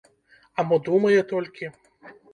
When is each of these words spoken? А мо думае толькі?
А 0.57 0.65
мо 0.71 0.79
думае 0.89 1.19
толькі? 1.33 1.73